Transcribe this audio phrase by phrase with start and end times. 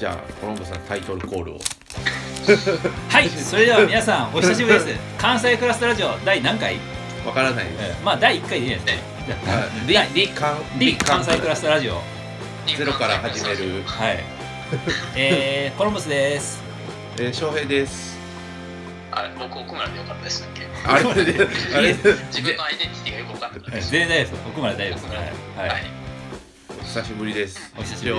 [0.00, 1.58] じゃあコロンブさんタイトルコールを。
[3.10, 4.98] はいそれでは皆さんお久しぶりです。
[5.18, 6.78] 関西クラスタラジオ第何回、
[7.26, 8.98] わからないですえーまあ第1回でいいですね。
[9.46, 12.00] あリリリカンリ関西クラスタラジオ。
[12.66, 14.24] ゼロから始める、はい。
[15.16, 16.62] えー、 コロンブスです。
[17.18, 18.16] えー、翔平です。
[19.12, 21.46] あれ僕奥村でよかったでしたっけあれで
[21.76, 21.92] あれ。
[21.92, 24.48] 自分のアイデンティティがよく分かんなかったです全然大丈夫です。
[24.48, 25.04] 奥村大丈夫です。
[25.04, 25.12] は
[25.66, 25.82] い、ははい。
[25.82, 25.84] い、
[26.80, 27.74] お久しぶりです。
[27.76, 28.14] お久しぶ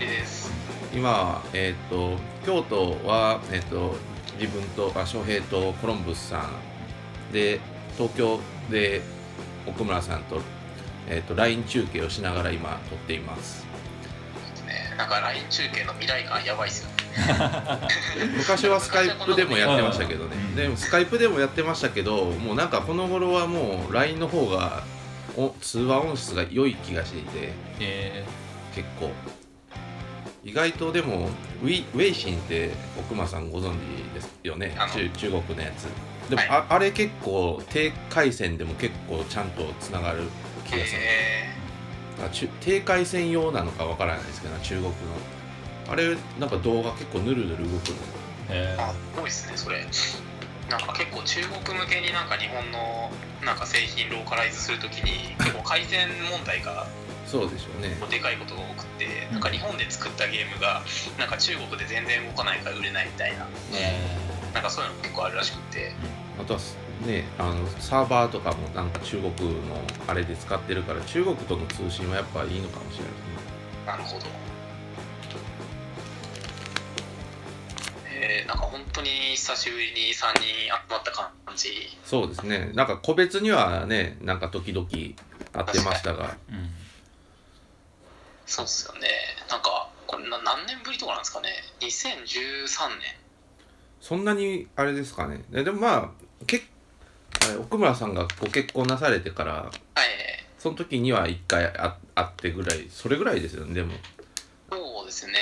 [0.00, 0.63] りです
[0.94, 2.16] 今えっ、と
[2.46, 3.94] 京都はえっ、と
[4.38, 6.74] 自分とあ翔平とコロンブスさん。
[7.32, 7.60] で
[7.96, 8.38] 東京
[8.70, 9.02] で
[9.66, 10.40] 奥村さんと,、
[11.08, 13.64] えー、と LINE 中継をしながら今撮っています。
[14.66, 14.94] ね。
[14.96, 16.94] なんか LINE 中継の未来感やばいっすよね。
[18.38, 20.36] 昔はスカイプでもやってましたけどね。
[20.36, 24.82] うんでもスカイプでもやってましたけどもうなんかこの頃はもう LINE の方が
[25.36, 27.52] お通話音質が良い気がしていて。
[27.80, 28.24] え
[28.74, 29.12] 結構
[30.44, 31.30] 意外とでも
[31.62, 34.76] ウィウェイシンって奥間さんご存知ですよね？
[34.92, 35.84] 中中国のやつ。
[36.28, 36.48] でも、はい。
[36.50, 40.24] ああれ結構低回線でも結構ちゃんとつながる
[40.66, 44.92] 気がする、えあ中低回線用なのかわからないですけど中国の。
[45.88, 47.96] あれなんか動画結構ぬるぬる動くの。
[47.96, 47.98] ー、
[48.50, 49.86] えー、あ多いっすねそれ。
[50.68, 53.10] なんか結構中国向けになんか日本の
[53.44, 56.86] なんか製品ローカライズするときに結構改善問題が
[57.34, 57.96] そうでしょうね。
[58.08, 60.82] でかいことが多くてなんか日本で作ったゲームが
[61.18, 63.42] なんか中国で全然動かないから売れないみたいな。
[63.42, 63.98] ー、え。
[64.54, 65.90] なんかそういうの結構あるらしくて。
[66.38, 66.60] あとは
[67.04, 69.28] ねあのサーバーとかもなんか中国
[69.66, 73.34] のあれで使ってるから中国との通信はやっぱいいのかもしれないですね。
[73.84, 74.26] なるほど。
[78.14, 81.68] えー、なんか本当に久しぶりに3人集まった感じ。
[82.04, 82.70] そうですね。
[82.74, 86.28] なんか個別にはねなんか時々会ってましたが。
[86.28, 86.83] ーうん
[88.46, 89.08] そうっすよね。
[89.50, 91.48] なんか、これな何年ぶりとかなんですかね。
[91.80, 93.24] 2013年。
[94.04, 96.10] そんなにあれですかねででもまあ
[96.46, 96.62] け
[97.42, 99.72] あれ奥村さんがご結婚なされてからはい。
[100.58, 103.94] その時には1回あ会ってぐらいそれぐらいですよねでも
[104.70, 105.32] そうですね。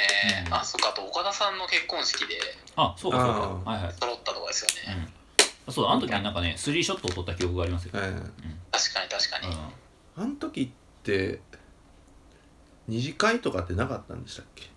[0.47, 2.39] うんあ、そっか、あと岡田さんの結婚式で
[2.77, 5.11] あそうかそうあかはいはい揃ったとかですよね。
[5.67, 9.47] うんそうだあの時になんかねスリーショットを撮った記憶がありますよ、ええ確かに確かに。
[10.17, 11.41] あの時って
[12.93, 14.69] 二次会とかってなかったんでしたっけ？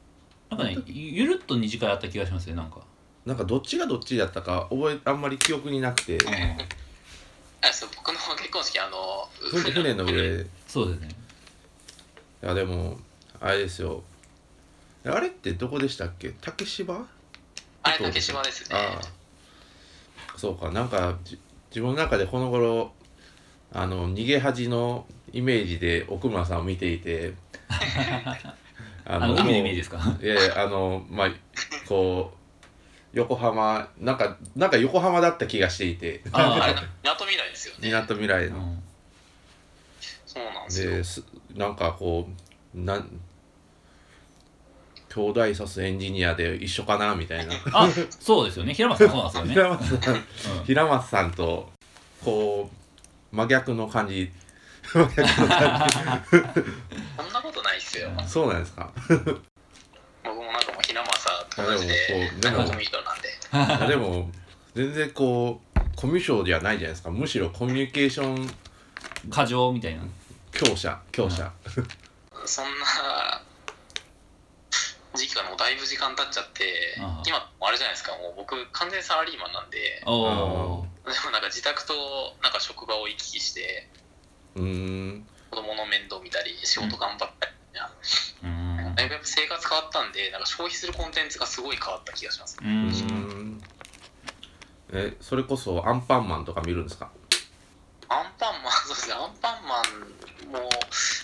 [0.50, 2.80] なんかねゆゆるっと二次会あった気がしますねなんか。
[3.26, 6.18] なんかどっちがどっちだったか覚えあんまり記憶になくて。
[7.62, 10.42] あそう僕の結婚式、あの、船船の上。
[10.42, 11.10] いそうですね。
[12.42, 12.98] やでも
[13.42, 14.04] あれですよ。
[15.04, 16.32] あれってどこでしたっけ？
[16.40, 17.06] 竹芝？
[17.84, 18.78] あれ、竹島ですね。
[18.78, 20.38] ああ。
[20.38, 21.40] そうかなんかじ
[21.70, 22.92] 自分の中でこの頃
[23.74, 27.34] あの逃げ恥のイメージで奥村さんを見ていて
[29.06, 30.00] あ あの海のイメージジですか？
[30.22, 31.30] いやいやあのまあ
[31.88, 32.34] こ
[33.14, 36.22] う横浜なんかなんか横浜だった気がしていて。
[36.32, 37.80] ああれ、みなとみらいですよね。
[37.84, 38.84] みなとみらいの、うん。
[40.26, 40.92] そうなんですよ。
[40.92, 41.24] です
[41.56, 42.28] なんかこ
[42.76, 43.08] うなん
[45.14, 47.54] 兄弟さすエンジニアで一緒かなみたいな。
[47.72, 47.88] あ
[48.20, 48.74] そうですよね。
[48.74, 50.04] 平松さんそうなんですよね。
[50.04, 50.64] 平松さん。
[50.66, 51.72] 平松さんと
[52.24, 52.70] こ
[53.32, 54.30] う真逆の感じ
[54.94, 55.04] そん
[57.34, 58.12] なことないっすよ。
[58.22, 58.92] じそうなんですか。
[60.24, 63.88] 僕もなんかもうひなまさと同じでもこうでも仲のいい人なんで。
[63.88, 64.32] でも
[64.74, 67.10] 全然こうコミュ障ではないじゃないですか。
[67.10, 68.56] むしろコミュニケーションうん
[69.30, 70.04] 過剰みたいな。
[70.52, 71.52] 強者強者、
[72.46, 73.42] そんな
[75.14, 76.96] 時期がもうだいぶ時間経っちゃって
[77.28, 78.14] 今あれじゃないですか。
[78.14, 80.00] もう僕完全サラリーマンなんで。
[80.06, 80.88] でも
[81.32, 81.94] なんか自宅と
[82.42, 83.88] なんか職場を行き来して
[84.56, 88.96] うーん子供の面倒見たり仕事頑張ったりみたいな、うん。
[88.96, 92.58] だいぶやっぱ生活変わったんでなんか消費するコンテンツがすごい変わった気がします。
[92.62, 93.62] ううーん。
[94.94, 97.10] えそれこそアンパンマンとか見るんですか？
[98.08, 99.14] アンパンマン そうですね。
[99.16, 100.70] アンパンマンも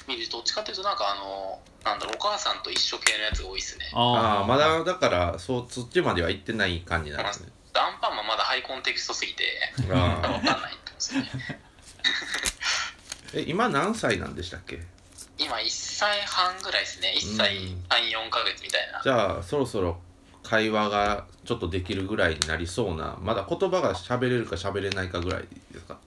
[0.08, 3.92] 見るとどっちかというとなんかあのなんだろうお母さんと一緒系のやつが多いですね。
[3.94, 7.51] あああまだだからそうそっちまでは行ってない感じなんですね。
[7.74, 11.31] アンパンマンまだハイコンテクストすぎてあわかんないってことですよね。
[12.04, 12.61] ー
[13.33, 14.80] え今何歳なんでしたっけ？
[15.38, 17.13] 今1歳半ぐらいですね。
[17.18, 17.83] 1歳うん。
[17.89, 19.01] 34ヶ月みたいな。
[19.04, 20.00] じゃあそろそろ
[20.44, 25.98] 会話がちょっとできるぐらいになりそうなまだ言葉が喋れるか喋れないかぐらいですか？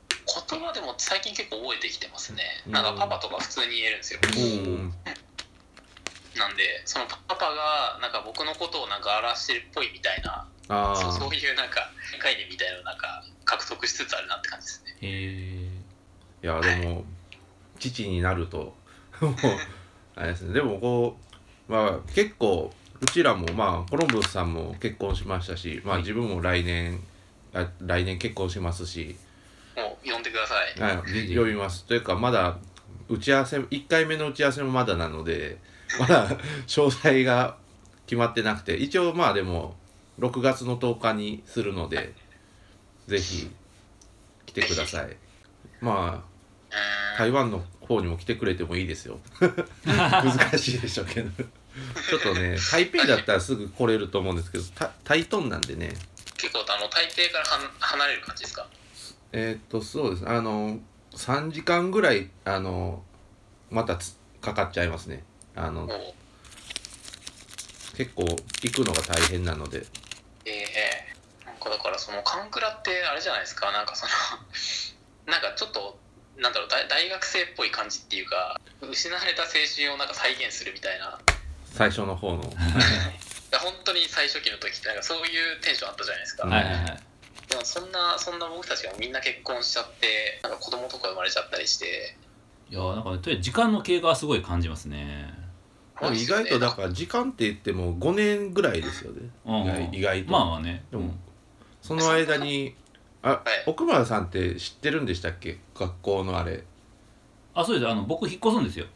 [0.51, 2.43] 言葉でも最近結構覚えてきてますね。
[2.67, 2.73] うん。
[2.73, 4.21] なんかパパとか普通に言えるんですよ。
[4.23, 4.95] うん。
[6.37, 14.93] なんでそのパパがなんか僕のことをなんか表してるっぽいみたいなああそうそういうなんか概念みたいなのをなんか獲得しつつあるなって感じですね。
[15.01, 15.69] へえ
[16.43, 17.05] いやでも
[17.91, 18.75] 父になると。
[19.21, 19.35] もう
[20.17, 20.55] あれですね。
[20.55, 21.19] でもこ
[21.69, 26.03] うまあ結構うちらもまあコロンブスさんも結婚しましたし、まあ、はい。
[26.03, 27.01] 自分も来年
[27.53, 29.17] あ来年結婚しますし、
[29.77, 30.81] もう呼んでください。
[30.81, 31.85] はい、呼びます。
[31.85, 32.59] というかまだ
[33.09, 35.59] 打ち合わせ1回目の打ち合わせもまだなので
[36.01, 36.29] まだ
[36.67, 37.57] 詳細が
[38.07, 38.77] 決まってなくて。
[38.77, 39.77] 一応まあでも
[40.19, 42.13] 6月の10日にするので
[43.07, 43.51] ぜひ
[44.47, 45.17] 来てください。
[45.81, 46.34] まあ
[47.19, 49.19] 台湾の方にも来てくれてもいいですよ。
[49.85, 51.31] 難しいでしょうけど。
[52.09, 55.93] ちょっとね台北だったらすぐ来れると思うんですけどた台東なんでね。
[56.37, 58.67] 結構あの台北からはん離れる感じですか？
[59.33, 60.29] えーっとそうです。
[60.29, 60.79] あの
[61.15, 63.03] 3時間ぐらいあの
[63.71, 65.25] またつかかっちゃいますね。
[65.57, 65.89] あの
[67.97, 69.87] 結構行くのが大変なので。
[70.45, 71.15] ええ
[71.47, 73.71] なんかだからそのカンクラってあれじゃないですか？
[73.73, 74.13] なんかその
[75.33, 75.99] なんかちょっと
[76.37, 81.19] なんだろう大大学生っぽい感じっていうか失われた青春をなんか再現するみたいな。
[81.65, 82.43] 最初の方の。
[83.55, 86.85] 本当に最初期の時ってなんかそういうテンションあったじゃないですか、うんはいはいはい。
[87.49, 92.17] でもそんなそんな僕たちがみんな結婚しちゃってなんか子供とか生まれちゃったりして。
[92.71, 95.33] いやーなんかねとりあえず時間の経過はすごい感じますね。
[96.13, 99.91] 意外とだから時間って言っても5年ぐらいですよね。
[99.93, 100.33] 意外と。
[100.33, 100.85] まあまあね。
[100.91, 101.15] でも
[101.81, 102.75] その間に
[103.25, 103.65] あ、い。
[103.67, 105.59] 奥村さんって知ってるんでしたっけ？
[105.75, 106.63] 学校のあれ。
[107.55, 107.91] あそうです。
[107.91, 108.87] あの僕引っ越すんですよ。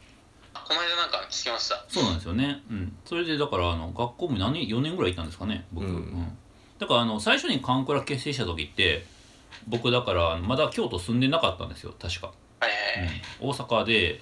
[0.53, 1.83] この間なんか聞きました。
[1.87, 2.61] そうなんですよね。
[2.69, 2.95] うん。
[3.05, 6.37] それでだからあの学校も何4年ぐらい行ったんですかね僕、うん。
[6.77, 9.05] だからあの最初にカンクラ結成した時って
[9.67, 13.21] 僕だからまだ京都住んでなかったんですよ確か、はいはいはい。
[13.41, 14.21] うん、大阪で。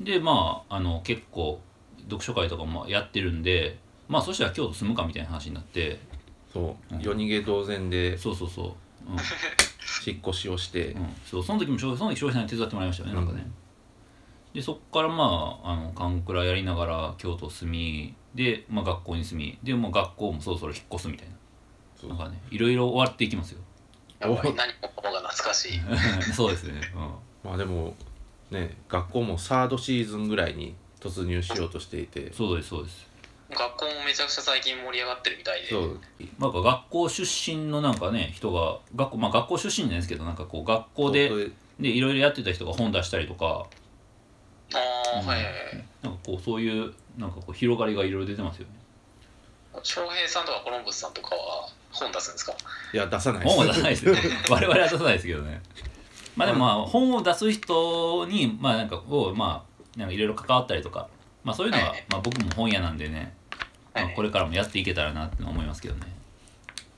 [0.00, 1.60] でまああの結構
[2.04, 5.98] 読書会とかもやってるんでまあそしたら京都住むかみたいな話になって。
[6.52, 7.00] そう、うん。
[7.00, 8.18] 夜逃げ同然で。
[8.18, 8.72] そうそうそう、うん
[10.06, 13.46] 引っ越しをして、うん、そうその時もその時消費者に手伝ってもらいましたよね、なんかね。
[14.52, 21.28] でそっからまああのカンクラやりながら京都住みで、まあ、学校に住みでもう学校もそろそろ引っ越すみたい
[22.00, 22.10] そう。
[22.10, 23.60] ななんかねいろいろ終わっていきますよ。
[24.18, 25.80] やっぱり何もかもが懐かしい。
[26.32, 26.80] そうですね、
[27.44, 27.94] まあでも
[28.50, 32.24] ね学校もサードシーズンぐらいに突入しようとしていて。
[32.24, 33.05] うん、そうですそうです
[33.50, 35.68] 学校もめちゃくちゃ最近盛り上がってるみたいで。
[35.68, 36.00] そう。
[36.38, 41.28] なんか学校出身のなんかね人が学校まあ学校出身じゃないですけどなんかこう学校で
[41.78, 43.66] でいろいろやってた人が本出したりとか。
[44.74, 44.78] あ
[45.16, 45.26] あ、うん。
[45.26, 45.84] はいはいはい。
[46.02, 48.72] なんかこうそういうなんかこう広がりがいろいろ出てますよね。
[49.82, 52.54] 翔平さんとかコロンブスさんとかは本出すんですか？
[52.92, 53.56] いや出さないです。
[53.56, 54.20] 本は出さないですよね。
[54.50, 55.62] 我々は出さないですけどね。
[56.34, 59.64] まあでもまあ本を出す人にまあなんかこうま
[59.96, 61.08] あなんかいろいろ関わったりとか
[61.46, 63.32] まあそういうのははいまあ僕も本屋なんでね
[63.94, 64.14] まあはい。
[64.14, 66.12] これからもやっていけたらなって思いますけどね。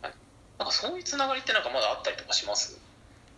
[0.03, 2.81] なんかそういうつながりってなんかまだあったりとかします？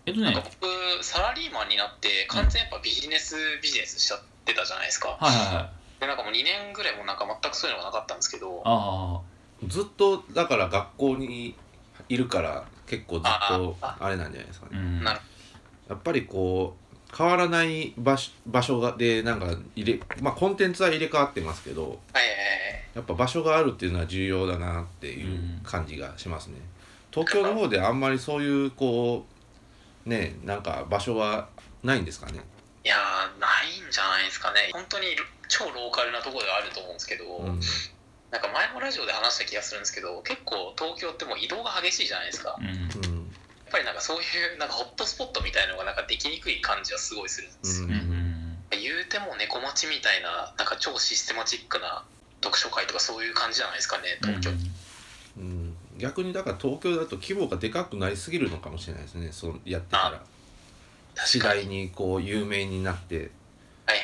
[0.07, 0.27] えっとね。
[0.27, 5.09] はいなんか僕サラリーマンになって完全やっぱビジネスビジネスしちゃってたじゃないですか。
[5.09, 8.63] はいはいでなんかもう2年ぐらいもなんか全くそういうのがなかったんですけど。
[8.65, 9.21] あ
[9.67, 11.55] ずっとだから学校に
[12.09, 14.73] いるから結構ずっとああれなんじゃないですかね。
[14.77, 15.05] あうん。
[15.05, 15.21] なる
[15.91, 16.80] やっぱりこう
[17.17, 22.37] 変わらない場所場所がでなんか入れまあコンテンツは入れ替わってますけどはいはいはい
[22.95, 26.57] やっぱ場所があるっていうのは重要だなっていう感じがしますね、
[27.11, 29.27] 東京の方であんまりそういうこ
[30.07, 31.49] うねなんか場所は
[31.83, 32.41] ないんですかね？
[32.85, 34.71] いやーないんじゃないですかね。
[34.73, 35.07] 本当に
[35.49, 37.61] 超ローカルなところではあると思うんですけど、うん。
[38.31, 43.20] なんか前もラジオで話した気がするんですけど結構東京ってもう移動が激しいじゃないですか、うん
[43.71, 44.21] ぱりなんかそうい
[44.55, 47.93] うなんかホットスポットみたいなのがなんかできにくい感じはすごいするんですよ、うん。
[47.93, 48.31] うんうん
[48.71, 52.05] 言うても猫町みたいななんか超システマチックな
[52.41, 54.41] 読書会とかそういう感じじゃないですかねうん。
[54.41, 54.51] 東京、
[55.39, 60.23] うん、逆にだから東京だと規模がでかくなりすぎるのかもしれないですねそうやってたら。
[61.27, 63.17] 次第にこう有名になって。
[63.87, 63.99] はい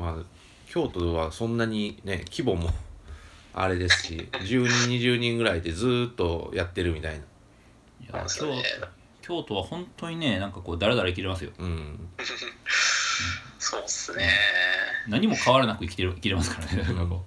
[0.00, 0.14] はい。
[0.16, 0.24] まあ
[0.66, 2.70] 京都はそんなにね規模も
[3.52, 7.24] あれですし10人20人ぐらいでずーっとやってるみたいな
[8.22, 8.50] いそう。
[8.50, 8.92] や京ですよね。
[9.22, 11.50] 京都は本当にねなんかこうだらだら生きれますよ。
[11.58, 12.08] うん。
[13.58, 14.30] そうっすね。
[15.08, 17.24] 何も変わらなく生きてる生きれますからねなん僕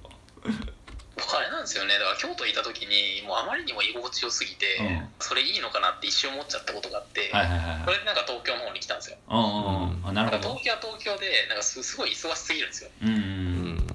[1.36, 1.98] あれなんですよね。
[1.98, 5.08] だから京都いた時にもうあまりにも居心地よすぎて、うん。
[5.20, 7.82] それいいのかなって一瞬思っちゃったことがあって、うはいはいはいはい。
[7.86, 9.18] それでなんか東京の方に来たんですよ。
[9.30, 10.06] うんうんうん。
[10.06, 12.90] あななんかるほど東京は東京でなんかすすごい忙しすぎるんですよ。
[13.02, 13.88] うんうん。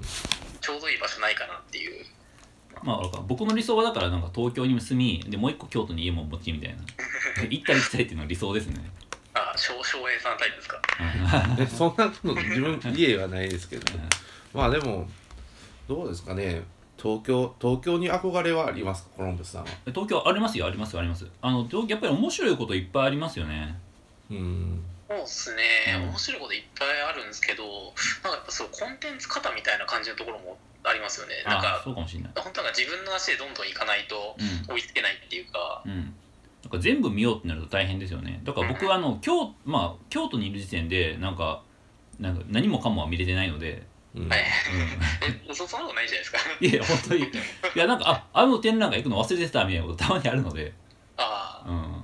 [0.61, 2.05] ちょうどいい場所ないかなっていう
[2.83, 6.77] まあ僕の理想はだからなんか東京に住みでもう一個京都に家も持ちみたいな。
[7.49, 8.91] 行ったり来たりっていうのが理想ですね。
[9.35, 10.83] あ翔翔平さんタイプですか？
[11.77, 13.85] そんなの自分家はないですけど
[14.53, 15.09] まあでも
[15.89, 16.63] どうですかね。
[17.03, 19.11] 東京東京に憧れはありますか？
[19.17, 19.69] コロンブスさんは。
[19.87, 21.27] 東京ありますよありますあります。
[21.41, 23.79] あの東京やっぱり面白いこといっぱいありますよね。
[24.31, 24.85] うん。
[25.09, 25.63] そうっすね、
[25.97, 27.65] うん面白いこといっぱいあるんですけど
[28.53, 31.43] そうコンテンツ型みたいな感じのところもありますよね。
[31.47, 32.33] なんあかそうかもしれない。
[32.37, 34.75] 本当なんか自分の足でどんどん行かないとうん。
[34.75, 36.15] 追いつけないっていうか、うん。
[36.63, 38.41] なんか全部見ようってなると大変ですよね。
[38.45, 41.63] だから僕はあの京,、まあ、京都にいる時点でなんか
[42.21, 43.83] なんか何もかもは見れてないので、
[44.15, 44.29] うん。
[44.29, 44.41] はい。
[45.49, 46.39] う そ そんなことないじゃないですか。
[46.61, 47.23] いや本当に。
[47.25, 50.73] いやなんかああの展覧会行くの忘れてたみたいなことたまにあるので、
[51.17, 52.03] ああうん。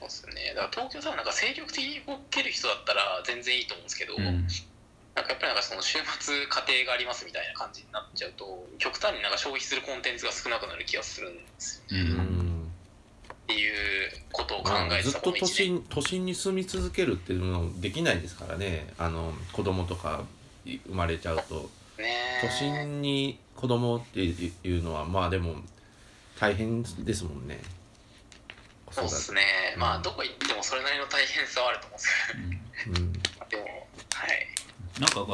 [0.00, 0.54] そうですよね。
[0.54, 4.46] だから東京さんなんか精力的に動ける人だったら全然いいと思うんですけど、うん、
[5.20, 12.08] なんかやっぱりなんかその週末家庭がありますみたいな感じになっちゃうと極端になんか消費するコンテンツが少なくなる気がするんですよううん。
[12.16, 12.72] ん
[13.32, 18.86] っていうことを考まあえてずっと都心都心に住み続けるっていうのはできないですからね。
[18.96, 20.24] あの子供とか
[20.64, 21.68] 生まれちゃうと。
[21.98, 25.56] ね都心に子供っていうのはまあでも
[26.38, 27.60] 大変ですもんね。
[28.90, 29.42] そうですね。
[29.76, 33.04] まあどこ行ってもそれなりの大変さはあると思うんですうん。
[33.04, 33.12] うん。
[33.12, 33.20] け
[33.56, 34.46] どでもはい
[34.98, 35.24] なんか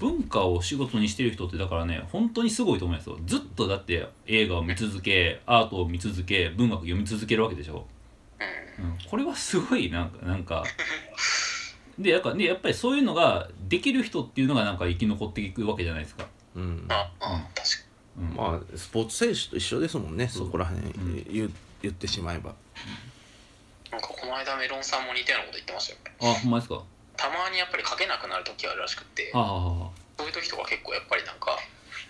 [0.00, 3.18] 文化を仕事にしてる人ってだからね本当にすごいと思いますよ。
[3.24, 7.86] ずっとだって映画を見続けアートを見続け文学読み続けるわけでしょ、
[8.78, 8.84] うん。
[8.86, 10.64] うん、これはすごいなんか なんか
[11.98, 16.86] でやっぱでやっぱりそういうのができる人っていうのがなんか生き残っていくわけじゃないですか、うん。
[16.88, 21.24] まあスポーツ選手と一緒ですもんねそこら辺ん。
[21.32, 21.52] 言う
[21.82, 22.50] 言ってしまえば。
[22.50, 26.82] になんかこの間メロンさんも似たようなこと言ってましたよあほんまですか？
[27.18, 29.92] たまにやっぱり書けなくなる時があるらしくてそ
[30.24, 31.58] ういう時とか結構やっぱりなんか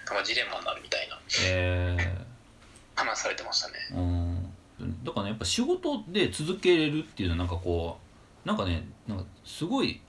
[0.06, 1.96] なんかジレンマになるみたいなえ
[2.94, 3.74] 話されてましたね。
[3.92, 5.04] ー、うん。
[5.04, 7.98] だからねやっぱ仕事で続けれるっていうのはなんかこ
[8.44, 10.00] うなんかねなんかすごい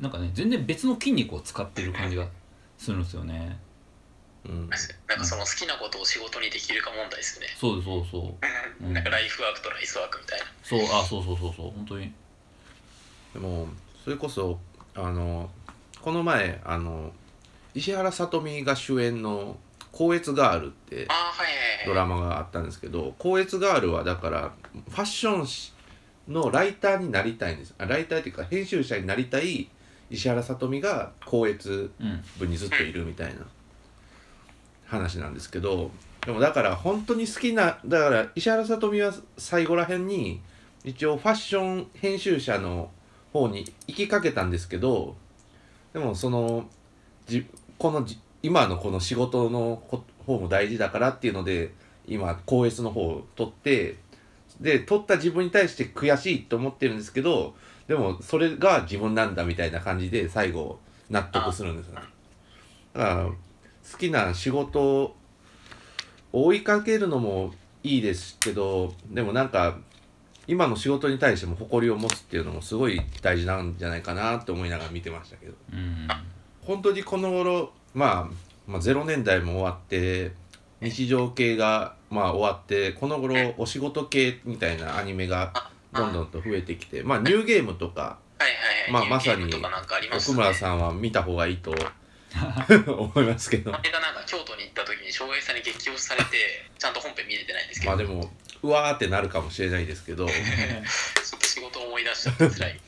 [0.00, 2.26] なんかね全然別の筋肉を使ってる感じが
[2.78, 3.58] するんですよね。
[4.46, 4.68] うん。
[5.08, 7.46] なんかその好きなことを仕事にできるか問題ですね。
[7.58, 8.34] そうですそうそう。
[8.84, 9.04] うんなん。
[9.04, 10.46] かライフワークとライスワークみたいな。
[10.62, 11.70] そうあそうそうそうそう。
[11.70, 12.12] 本当に
[13.34, 13.68] でも
[14.02, 14.58] それこそ
[14.94, 15.50] あの
[16.00, 17.12] この前あの
[17.74, 19.58] 石原さとみが主演の
[19.92, 21.08] 「光悦ガール」って
[21.84, 24.52] ドラマがあったんですけど光悦ガールはだから
[24.88, 25.72] ファッション誌
[26.28, 27.74] のライターになりたいんです。
[27.76, 29.68] あライターっていうか編集者になりたい
[30.10, 33.40] 石原さとみが光悦うん部にずっといるみたいな
[34.86, 35.90] 話なんですけど
[36.24, 40.40] でもだから本当に好きなだから石原さとみは最後らへんに
[40.84, 42.90] 一応ファッション編集者の
[43.34, 45.16] 方に行きかけたんですけど
[45.92, 46.66] でもその
[47.26, 51.72] じこのじ今のこの仕事のこ方も大事だからっていうので
[52.06, 53.96] 今高越の方を取って
[54.60, 57.54] で取った自分に対して悔しいと思ってるんですけど
[57.88, 60.78] でもそれが自分なんだみたいな感じで最後
[61.10, 62.00] 納得するんですよね。
[62.94, 65.16] だから好きな仕事を
[66.32, 69.78] 追いかけるのもいいですけどでもなんか
[70.46, 75.54] 今の仕事に対しても誇りを持つっていうのもすごい大事なんじゃないかなって思いながら見てましたけど。
[75.72, 76.08] うん。
[76.62, 80.32] 本当にこの頃、まあ、まあ0年代も終わって
[80.80, 85.52] 日常系がまあ終わってこの頃お仕事系みたいなアニメが
[85.92, 88.50] どんどんと増えてきてまあニューゲームとかはいはい
[88.82, 88.92] はい。
[88.92, 91.74] まあまさにとかなんかありました奥ね村さんは見た方がいいと
[92.86, 93.70] 思いますけど。
[93.70, 96.36] この間なんか京都に行った時に翔平さんに激推しされて
[96.78, 98.30] ちゃんと本編見れてないんですけど、まあでも
[98.64, 100.26] うわーってなるかもしれないですけど。
[100.26, 102.80] ちょっと仕事を思い出しちゃって辛い。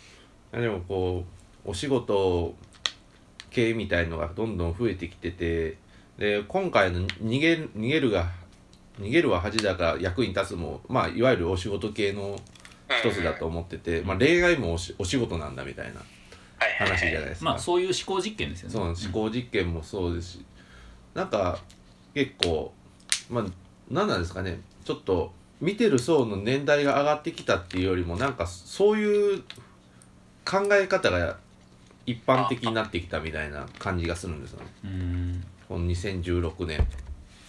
[0.62, 1.24] でもこ
[1.66, 2.54] うお仕事
[3.50, 5.76] 系みたいのがどんどん増えてきてて
[6.16, 8.30] で今回の逃げる逃げるが
[8.98, 12.40] 逃げるは恥だが役に立つもまあいわゆるお仕事系の
[12.88, 16.00] 一つだと思ってて、まあ、恋愛もおしお仕事なんだみたいな
[16.78, 17.50] 話じゃないですか。
[17.50, 18.72] まあそういう思考実験ですよね。
[18.72, 20.44] そう思考実験もそうですし、
[21.12, 21.58] なんか
[22.14, 22.72] 結構
[23.28, 23.46] まあ
[23.90, 24.60] 何なんですかね。
[24.86, 29.42] ちょっと見てる層の年代が上がってきたっていうよりもなんかそういう
[30.44, 31.38] 考え方が
[32.04, 34.66] 一般的になってきたみたいな感じがするんですよね。
[34.84, 35.44] うん。
[35.68, 36.86] この2016年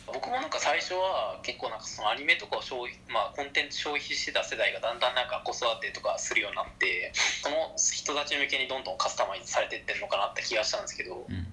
[0.08, 7.12] 僕もなんか最初は結構なんかそのアニメとかを消費まあコンテンツ消費してた世代がだんだんなんか子育てとかするようになって
[7.44, 11.48] その人たち向けにどんどんカスタマイズされてってるのかなって気がしたんですけどうん。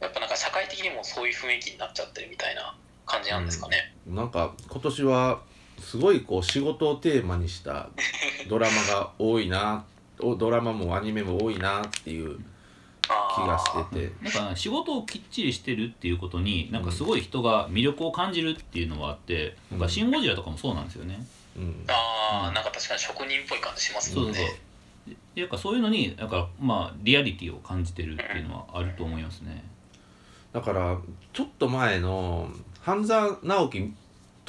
[0.00, 2.74] やっぱなんか社会的にもそういう雰囲気になっちゃってるみたいな
[3.06, 5.40] 感じなんですかね、なんか今年は
[5.80, 7.88] すごいこう仕事をテーマにした
[8.48, 9.84] ドラマが多いな
[10.22, 12.38] おドラマもアニメも多いなっていう
[13.34, 21.24] 気がしててなんか仕事をきっちりしてるっていうことになんかすごい人が魅力を感じるっていうのはあって、うんなんかシン・ゴジラとかもそうなんですよね。
[21.56, 24.38] うんああ、うんなんか確かに職人っぽい感じしますそうそうもんね
[25.06, 25.16] そう。
[25.34, 29.64] でなんかそういうのになんかまあリアリティを感じてるっていうのはあると思いますね。
[30.52, 30.98] だから
[31.32, 33.94] ちょっと前の半沢直樹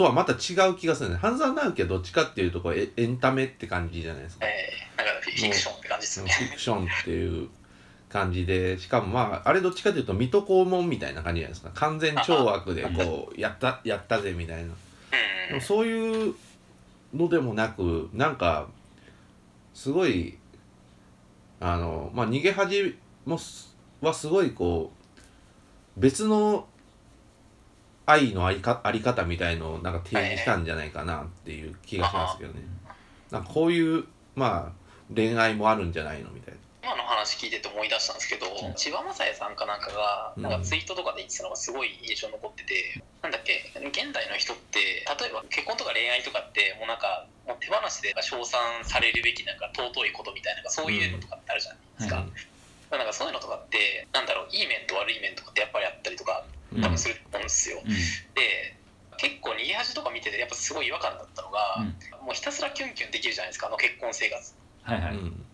[0.02, 1.16] とはまた違う気がするね。
[1.16, 4.48] 半沢直樹はどっちかっていうとこうエエンタメって感じじゃないですか。
[4.48, 6.32] えー、なんかフィクションって感じですフね。
[6.50, 7.50] ィクションっていう
[8.10, 11.70] 感じでしかもまああれどっちかというと水戸黄門みたいな感じじゃないですか。
[11.76, 14.64] 完全懲悪でこうやったやったぜみたいな。
[14.64, 14.70] うん。
[15.50, 16.34] でもそういう
[17.14, 18.68] のでもなくなんか
[19.76, 20.38] すごい
[21.60, 24.92] あのまあ逃げ恥もすはすごいこ
[25.96, 26.68] う別の
[28.06, 32.62] 愛のありかあり方みたいのをなんか提示したんじゃないかなっていう気がしますけどね。
[33.30, 34.06] なんかこういう
[34.36, 36.60] まあ恋愛もあるんじゃないのみたいな。
[36.84, 52.34] 今の話聞いてて思い出したんですけど、うん千葉雅也さんかなんかがうんなんかツイートとかで言ってたのがすごい印象に残ってて、なんだっけ現代の人って例えば結婚とか恋愛とかってもうなんかもう手放しで称賛されるべきなんか尊いことみたいなそういうのとかってあるじゃないですか、うん
[52.92, 57.90] なんかそういうのとかってなんだろういい面と悪い面とかってやっぱりあったりとかうん多分すると思うんですよ、うん。
[57.90, 58.78] で
[59.18, 61.86] 結構逃げ恥とか見ててやっぱすごい違和感だったのが、
[62.24, 64.56] もうひたすらキュンキュンできるじゃないですかあの結婚生活。
[64.82, 65.46] はいはい、うん。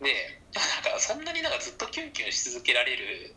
[0.00, 0.10] で
[0.54, 3.34] なんかそんなになんかずっとキュンキュンし続けられる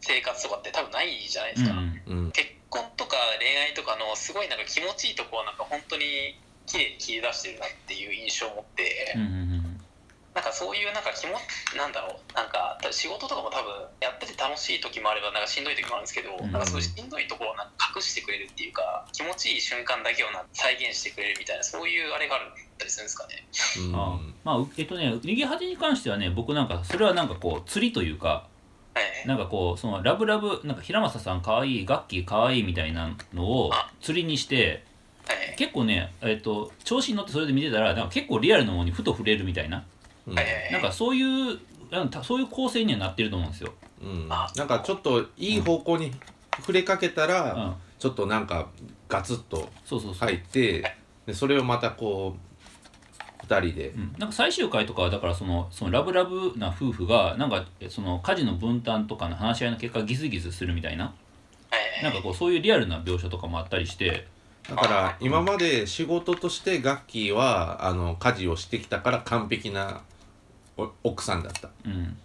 [0.00, 2.02] 生活とかって多分ないじゃないですか、うん。
[2.06, 2.30] うん。
[2.32, 6.34] 結婚とか恋愛とかのすごいなんか気持ちいいとこをなんか本当に
[6.66, 9.67] 綺麗に切り出してるなっていう印象を持って、うんうん
[10.38, 11.34] なんかそういうなんか気も
[11.74, 12.32] なんだろう。
[12.32, 16.52] なんか仕事とかも多分やってて楽しい時もあればなんかしんどい時もあるんですけど、うん。
[16.52, 22.40] なんかそういうしんどいところをなんか隠してくれるっていうか気持ちいい瞬間だけをな再現してくれるみたいなそういうあれがあっ
[22.78, 23.48] たりするんですかね。
[23.78, 23.96] うん。
[23.98, 28.46] あまあうえっとね逃げ恥に関してはね僕なんかそれはなんかこう釣りというか
[28.94, 34.84] はいなんかこうそのラブラブなんか平正さんかわいいガッキーかわいいみたいなのを釣りにして
[35.26, 35.56] はい。
[35.56, 39.84] 結構ねえっと調子に乗ってそれで見てたらなんか結構リアルなものにふと触れるみたいな
[40.32, 41.22] うなんかそうい
[41.54, 41.58] う
[42.22, 43.72] そういう構成にはなってると思うんですよ。
[44.02, 44.26] うん。
[44.30, 44.50] あ。
[44.56, 46.12] なんかちょっといい方向に
[46.58, 48.68] 触れかけたら、うん、ちょっとなんか
[49.08, 50.28] ガツッとそうそうそう。
[50.28, 52.36] 入ってでそれをまたこ
[53.42, 53.88] う2人で。
[53.90, 61.04] うん、なんか最終回とかはだからそのそのラブラブな夫婦がなんかえその家事の分担とかの話し合いの結果ギスギスするみたいな。
[61.04, 61.10] は
[62.00, 64.26] いなんかこうそういうリアルな描写とかもあったりして。
[64.68, 70.17] だから今まで仕事としてガッキーはあの家事をしてきたから完璧なお
[71.02, 71.70] 奥さんだった。
[71.84, 72.16] うん。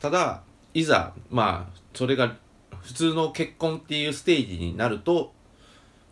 [0.00, 0.42] ただ
[0.74, 2.36] いざまあそれが
[2.82, 5.32] 普通の結婚っていうステージになると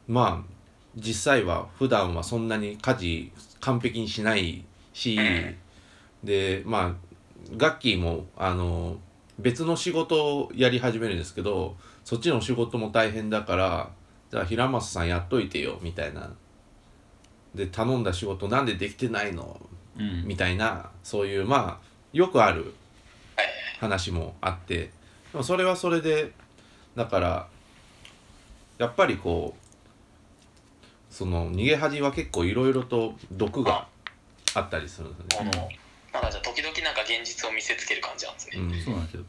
[0.08, 0.50] まあ
[0.96, 5.18] 実際は普段はそんなに家事完璧にしないし
[6.22, 6.92] でまあ
[7.56, 8.96] ガッキーもあの
[9.38, 13.90] 別の仕事をやり始めるんですけどそっちの仕事も大変だから
[14.30, 16.32] じゃあ平松さんやっといてよみたいな。
[17.54, 19.60] で頼んだ仕事なんでできてないの？
[19.60, 22.74] うんみたいなそういうまあよくある
[23.36, 23.46] はい
[23.80, 24.90] 話もあって
[25.32, 26.32] でもそれはそれで
[26.96, 27.48] だから
[28.78, 29.64] やっぱりこう
[31.14, 33.86] その逃げ恥は結構いろいろと毒が
[34.54, 35.50] あったりするんですよね。
[35.52, 35.68] この
[36.12, 38.58] なんかじゃあ時々なんか現実を見せつける感じなんですね。
[38.58, 39.24] うんそうなんですよ。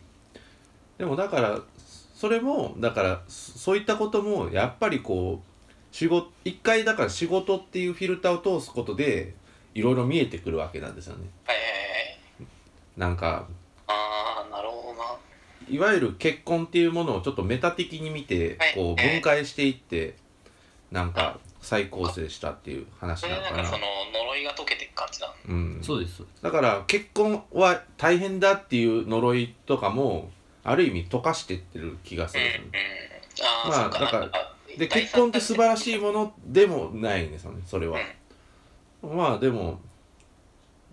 [0.98, 1.60] でもだから
[2.16, 9.36] それもだからそそういったこともやっぱりこう仕事一回だから仕事っていうフィルターを通すことで
[9.76, 11.30] いろいろ見えてくるわけなんですよね。
[11.46, 12.48] はいはいはい。
[12.98, 13.48] なんか
[13.88, 15.16] ああなるほどな。
[15.70, 20.16] いわゆる結婚っていうものをちょっとメタ的に見てはいこう分解していって
[20.92, 25.34] なんか再構成したっていう話それなのかなでなんかその呪いが解けていく感じなの？
[25.48, 26.24] うん、そうです。
[26.42, 30.32] だから結婚は大変だっていう呪いとかも
[30.64, 32.70] ある意味溶かしてってる気がするんですよね
[33.68, 33.82] うんうん。
[33.82, 35.98] ああ、まあそうかだからなんかで結婚って素晴らしいい。
[35.98, 38.00] ものでもないんですよねそれは、
[39.02, 39.80] まあでも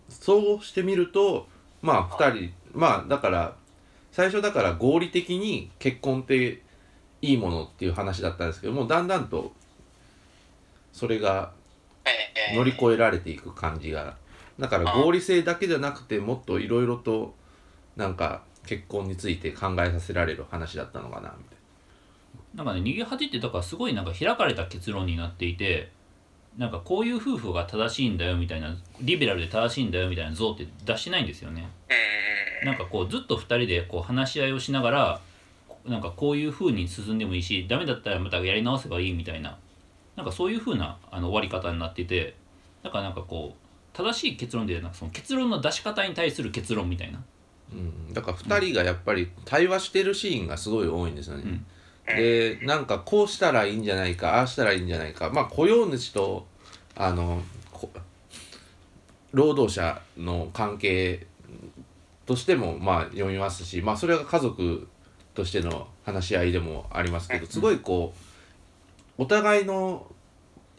[0.09, 1.47] そうしてみると
[1.81, 3.57] まあ2人まあだから
[4.11, 6.63] 最初だから合理的に結婚って
[7.23, 9.53] いいものっていう話だったんですけどもだんだんと
[10.93, 11.53] それが
[12.55, 14.17] 乗り越えられていく感じが。
[14.59, 17.35] だから合理性だけじゃなくてもっといろいろと
[17.97, 21.59] なんか結婚について考えさせられる話だったのかなみたい
[22.55, 25.91] なんかね逃げ恥ってだからすごいなんか開かれた結論になっていて
[26.59, 31.69] なんかこういう夫婦が正しいんだよみたいなリベラルで正しいんだよみたいな像って出してないんですよね。
[32.63, 32.67] うん。
[32.67, 35.21] なんかこうずっと2人でこう話し合いをしながら
[35.87, 39.59] なんかこういう風に進んでもいいしダメだったらまたやり直せばいいみたいな。
[40.15, 42.35] なんかそういう風なあの終わり方になっていて
[42.83, 47.23] だからなんかこう正しい結論でなんかその結論の出し方に対する結論みたいな。
[47.73, 51.43] うん、だから2人がやっぱり対話してるシーンがすごい多いんですよね。
[51.47, 51.67] うん
[52.07, 55.31] でなんかこうしたらいいんじゃないかああしたらいいんじゃないか。
[55.31, 56.47] まあ雇用主と
[56.97, 57.91] あのこ
[59.33, 61.27] 労働者の関係
[62.27, 64.89] としてもまあ読みますしまあそれが家族
[65.35, 68.13] としての話し合いでもありますけどすごいこ
[69.19, 70.07] うお互いの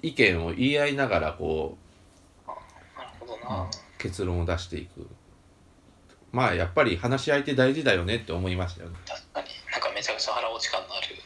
[0.02, 1.84] 意見を言い合いながらこう。
[3.98, 5.08] 結論を出していく。
[6.32, 8.98] まあやっぱり話し相手大事だよねって思いましたよね。
[9.08, 9.48] 確かに。
[9.72, 10.34] なんかめちゃくちゃ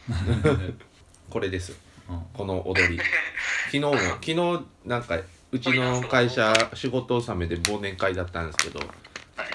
[1.30, 1.76] これです。
[2.08, 2.22] うん。
[2.32, 2.98] この踊り。
[3.66, 5.18] 昨日も昨日なんか
[5.52, 8.80] うちの会社仕事納めで忘年会だったんですけど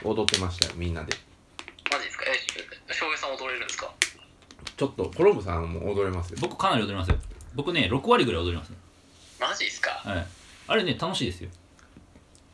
[0.03, 1.15] 踊ってましたよみんなで。
[1.91, 2.25] マジですか？
[2.27, 3.91] え翔平さん踊れるんですか？
[4.77, 6.37] ちょっとコロンブさんも踊れますよ。
[6.41, 7.17] 僕かなり踊りますよ。
[7.55, 8.77] 僕ね6割ぐらい踊りますね。
[9.39, 9.91] マジですか？
[10.05, 10.27] はい。
[10.67, 11.49] あれね楽しいですよ。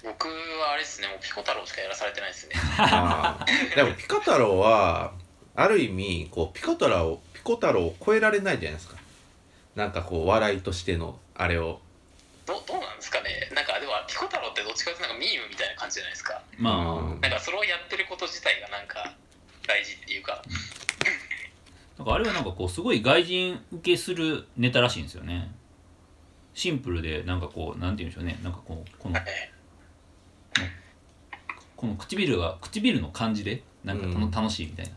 [0.04, 2.56] 僕はあれですねもうピコ太郎しかやらされてないですね。
[2.78, 3.76] あー。
[3.76, 5.12] でもピコ太郎は
[5.60, 8.96] ある意味こうピコ太郎をピコ太郎を超えられないじゃないですか。
[9.76, 11.82] なんかこう笑いとしてのあれを。
[12.46, 13.50] どどうなんですかね。
[13.54, 16.42] なんかでもピコ太郎ってどっちかというとなんかミームみたいな感じじゃないですか。
[16.58, 19.14] まあ、うんなんかそれをやってること自体がなんか
[19.68, 20.42] 大事っていうか。
[22.00, 25.52] なんかあれはなんかこうすごい外人受けするネタらしいんですよね。
[26.54, 28.40] シンプルでなんかこうなんて言うんでしょうね。
[28.42, 29.52] なんかこうこのえ
[31.76, 34.92] この唇が唇の感じでなんかたのうん楽しいみたいな、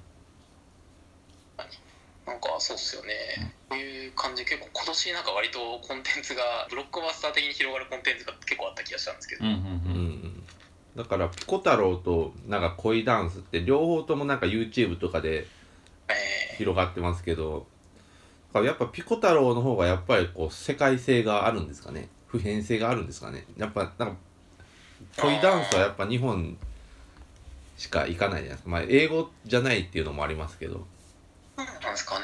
[2.62, 9.72] そうっすよね、こういう感じ結構今年なんか割とコンテンツがブロックバスター的に広がるコンテンツが結構あった気がしたんですけど、うんうんううん。
[10.28, 10.42] ん
[10.94, 15.46] だからピコ太郎となんか恋ダンスって両方ともなんか YouTube とかで
[16.08, 17.66] え広がってますけど
[18.52, 22.08] だからやっぱピコ太郎の方がやっぱりこう世界性があるんですかね。
[22.26, 23.44] 普遍性があるんですかね。
[23.56, 24.16] やっぱなんか
[25.16, 26.56] 恋ダンスはやっぱ日本
[27.76, 28.68] しか行かないじゃないですか。
[28.70, 30.86] まあ英語じゃないっていうのもありますけど。
[31.56, 32.21] ーなんなんですかね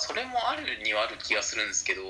[0.00, 2.02] それもあるにはある気がするんですけど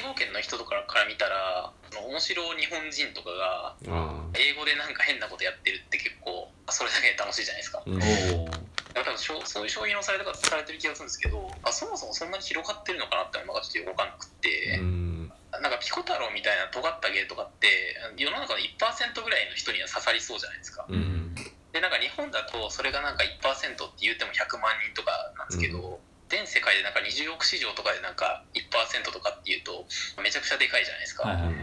[0.02, 7.84] 語圏の人とかから見たら面白い日本人とかがあ英語でなんか変なことやってるって結構それだけで楽しいじゃないですか。
[7.84, 15.32] あ、うん、おお多分しょそういう商品のされ方されてる気がするんですけどあそもそもそんなに広がってるのかなってのがちょっとよくわかんなくて、うん。
[15.62, 17.68] なんかピコ太郎みたいな尖った芸とかって
[18.16, 18.74] 世の中の1%
[19.22, 20.86] ぐらいの人には刺さりそうじゃないですか。
[20.88, 21.34] うん。
[21.72, 25.98] でなんか日本だとそれがなんか1%って言っても100万人とかなんですけど、
[26.34, 28.66] 全世界でなんか20億市場とかでなんか1%
[29.12, 29.86] とかっていうと
[30.18, 31.54] めちゃくちゃでかいじゃないですか、はいはい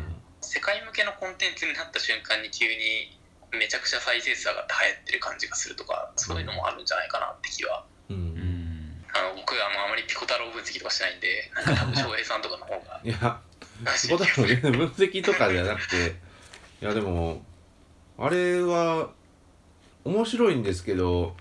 [0.44, 3.14] 世界向けのコンテンツになった瞬間に急に
[3.54, 7.86] めちゃくちゃ再生数上がって流行ってる感じがするとかそういうのもあるんじゃないかなって気は。
[8.10, 8.34] ううん。
[8.34, 13.40] んあの僕はあまりピコ太郎分析とかしてないんでなんか多分翔平さんとかの方がいや
[14.02, 16.16] ピコ太郎分析とかじゃなくて
[16.82, 17.44] いやでも
[18.18, 19.12] あれは
[20.06, 21.36] 面白いんですけど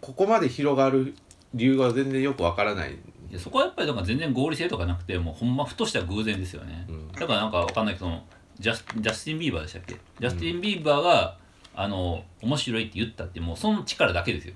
[0.00, 1.16] ここまで広がる
[1.54, 2.96] 理由が全然よくわからない、い
[3.30, 6.86] やそこはやっぱりだから全然合理性とかなくてもうほんまふとした偶然ですよね。
[6.88, 7.12] うん。
[7.12, 8.24] だからなんかわかんないけどその
[8.58, 9.96] ジャスジャスティン・ビーバーでしたっけ？
[10.20, 11.38] ジャスティン・ビーバーが、
[11.74, 14.54] あの面白いって言ったってもうその力だけですよ、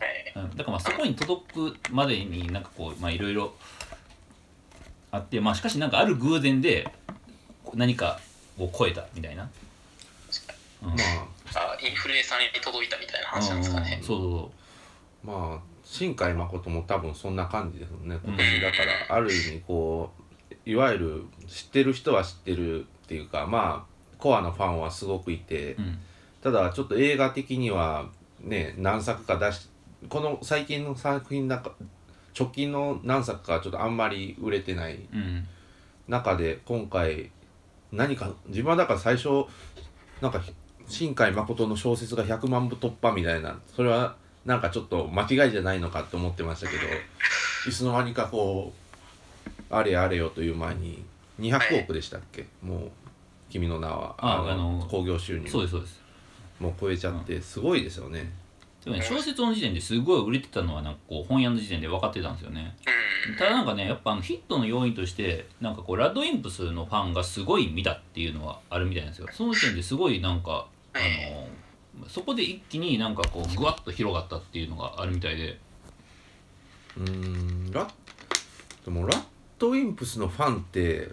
[0.00, 3.54] えうん、だからまあそこに届くまでになんかこうまあいろいろ
[5.12, 6.92] あってまあしかしなんかある偶然で
[7.74, 8.18] 何か
[8.58, 9.48] を超えたみたいな、
[10.82, 10.88] うん。
[10.88, 10.96] まー
[11.54, 13.98] あインフルエンサーに届いたみたいな話なんですかね。
[14.00, 14.52] うんそうそうそ
[15.24, 15.58] あまあ
[15.90, 18.18] 新海誠も多分そんな感じですもんね。
[18.22, 18.76] 今年だか
[19.08, 20.10] らある意味こ
[20.50, 25.98] ういわゆる知ってる人は知ってるっていうかまあコアのファンはすごくいて、う、うん、
[26.42, 28.10] ただちょっと映画的には
[28.42, 29.70] ね何作か出し
[30.10, 31.72] この最近の作品なんか
[32.38, 35.48] 直近の何作かはちょっとあんまり売れてないうん。
[36.06, 37.30] 中で今回
[37.92, 39.46] 何か自分はだから最初
[40.20, 40.42] なんか
[40.86, 44.16] 新海誠の小説が100万部突破みたいなそれは
[44.48, 46.82] なんかちょっと間違いじゃないのかって思ってましたけど
[47.68, 48.72] いつの間にかこ
[49.70, 51.04] うあれあれよという前に
[51.38, 52.46] 200億でしたっけ？
[52.62, 52.90] もう
[53.50, 55.46] 「君の名は」ああの興行収入。
[55.48, 56.00] そうですそうです。
[56.58, 58.32] もう超えちゃってすごいですよね。
[58.82, 62.74] でもね小説の時点ですごい売れてたのはなんかこう本屋の時点で分かってたんですよね。
[63.28, 63.36] うん。
[63.36, 69.28] ただなんかねやっぱあのヒットの要因としてなんかこうラッドインプスのファンがすごい見たっていうのはあるみたいなんですよ。
[69.30, 71.46] その時点ですごいなんかあの
[72.08, 75.58] そこで一気になんかこうぐわっと広がったっていうのがあるみたいで。
[76.96, 77.72] うーん。
[77.72, 77.88] ラ
[78.84, 79.22] でもラッ
[79.58, 81.10] ドウィンプスのファンって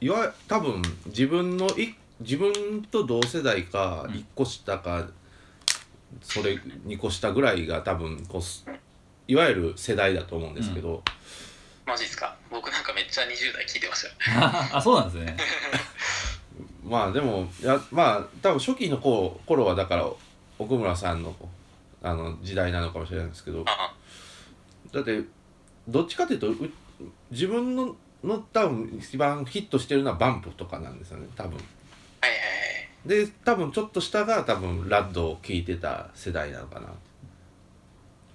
[0.00, 4.14] いわ多分自分のい自分と同世代かうん。
[4.14, 5.08] 1個下か、
[6.22, 6.54] それ
[6.86, 8.64] 2個下ぐらいが多分こうす
[9.28, 11.02] いわゆる世代だと思うんですけど、
[11.86, 12.36] マジっすか。
[12.50, 14.14] 僕なんかめっちゃ20代聞いてましたよ。
[14.72, 15.36] あそうなんですね
[16.86, 20.08] まあでもいやまあ多分初期の頃頃はだから
[20.58, 21.34] 奥村さんの
[22.02, 23.92] あの時代なのかもしれないんですけどあ
[24.92, 25.20] だって
[25.88, 26.56] どっちかというとう
[27.30, 31.52] 自分のの多分一番ヒットしてるのはバンプとかなんですよね多分。
[31.52, 31.64] はい
[32.22, 32.36] はいは
[33.04, 33.26] い。
[33.26, 36.90] で多分ちょっと下が多分ラッドを聴いてた世代なのかなっ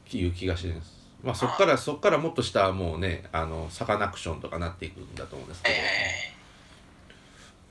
[0.09, 1.01] ていう気がしてるんです。
[1.23, 6.30] まあそっからそっからもっと下はもうねあのサカナクションとかなっていくんだと思うんですけはいはいど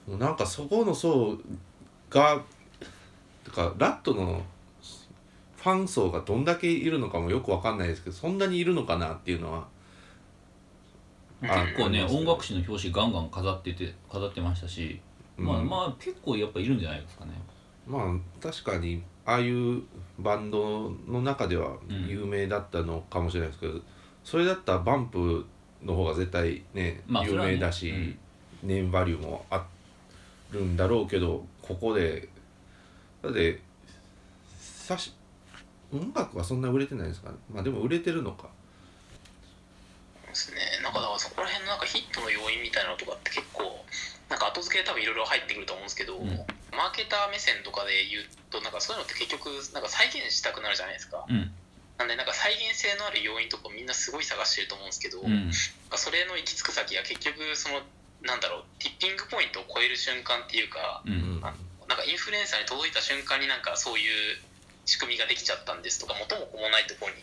[0.09, 1.39] なんかそこの層
[2.09, 2.43] が
[3.45, 4.43] てかラッドの
[5.57, 9.69] ファン層がどんだけいるのかもよくわかんないですけどそんなにいるのかなっていうのは
[11.43, 15.01] あ結構ね音楽誌の表紙ガンガン飾ってて飾ってましたし、
[15.37, 15.69] まあうん。
[15.69, 17.33] まあ結構やっぱいるんじゃないですかね。
[17.87, 18.03] まあ
[18.43, 19.83] 確かにああいう
[20.19, 22.09] バンドの中ではうん。
[22.09, 23.81] 有名だったのかもしれないですけど、
[24.25, 25.45] それだったらバンプ
[25.83, 27.53] の方が絶対ね、有まあそれはね。
[27.53, 28.17] 名だし、
[28.63, 29.67] ネームバリューもあ
[30.53, 32.29] るんだろうけどここで
[33.23, 33.61] だって
[34.59, 35.13] さし
[35.93, 37.37] 音楽はそんな売れてないですかね？
[37.53, 38.49] まあでも売れてるのか。
[40.29, 40.59] ですね。
[40.83, 43.85] なんかだからそこら辺のなんかヒットの要因みたいなのとかって結構
[44.29, 46.27] なんか後付けで多分いろいろ入ってくると思うんですけど、ん。
[46.71, 51.27] マーケター目線とかで言うとなんかそういうのって結局なんか再現したくなるじゃないですか。
[51.29, 51.51] うん。
[51.99, 55.51] なんでなんか再現性のある要因とかみんなすごい探してると思うんですけど、うん。
[55.51, 57.83] それの行き着く先は結局その
[58.23, 61.41] なんだろうティッピングポイントを超える瞬間っていうかうん。
[61.43, 61.55] あ
[61.89, 64.39] なんかインフルエンサーに届いた瞬間になんかそういう
[64.87, 67.19] 仕組みができちゃったんですとか元も子もないところに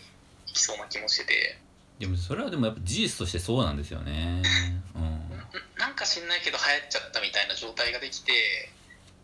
[0.47, 1.59] 行きそうな気もしてて。
[1.99, 4.43] でもそれはでもやっぱ事実としてそうなんですよね。
[4.93, 5.01] うん。
[5.01, 8.69] んなんか知んないけど流行っちゃったみたいな状態ができて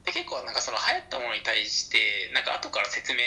[0.05, 3.19] で結構なんかその流行ったものに対してなんか後から説明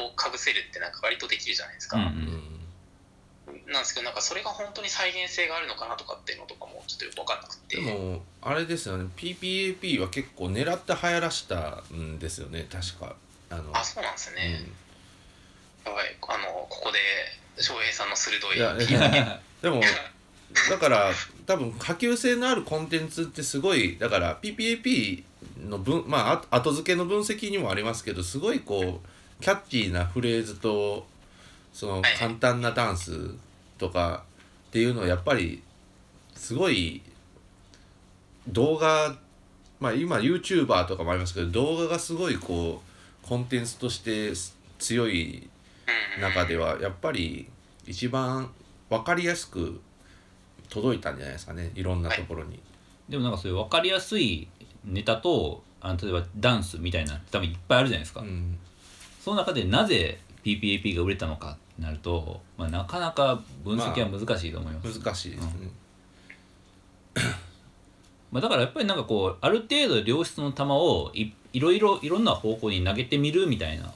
[0.00, 2.53] をかぶせるってなんか割とできるじゃないですか、うんうん
[3.66, 7.76] なんですけどなんかそれが本当に再現性があるのかなとかっていうのとかもちょっとよく分かんなくて。
[7.76, 9.08] でもあれですよね。
[9.16, 12.66] PPAP は結構狙って流行らしたんですよね。
[12.70, 13.16] 確か。
[13.50, 14.66] あのあそうなんですね、
[15.84, 16.16] やばい。
[16.28, 16.98] あのここで
[17.62, 18.74] 翔平さんの鋭いいや
[19.62, 19.80] でも
[20.70, 21.12] だから
[21.46, 25.22] 多分波及性のあるコンテンツってすごいだから PPAP
[25.68, 31.06] の分まああ後付けの分析にもありますけどすごいこうキャッチーなフレーズと
[31.72, 32.14] そのはい。
[32.16, 33.34] 簡単なダンス
[33.84, 34.24] とか
[34.68, 35.62] っていうのはやっぱり
[36.34, 37.02] すごい
[38.48, 39.14] 動画
[39.78, 44.32] まあ今 YouTuber とかもありますけど動画がすごいこうコンテンツとして
[44.78, 45.48] 強い
[46.16, 47.48] うん中ではやっぱり
[47.86, 48.50] 一番
[48.88, 49.80] 分かりやすく
[50.70, 51.82] 届いたんじゃないですかねい。
[51.82, 52.60] ろんなところに。
[53.08, 54.48] でもなんかそういう分かりやすい
[54.84, 58.58] ネタとあの例えばダンスみたいな多分いっぱいあるじゃないですか、うん。
[59.22, 65.70] その中でなぜ PPAP が売れたのかなると、まあ、なかなか分析は難しいと思います、難しいですね。
[68.30, 73.92] まあ、だからやっぱりなんかこうある程度良質の球をいいろいろいろんな方向に投げてみるみたいな